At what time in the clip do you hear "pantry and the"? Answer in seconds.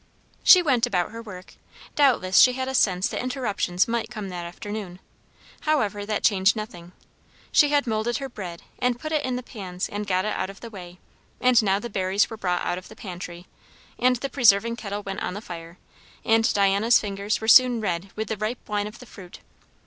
12.95-14.29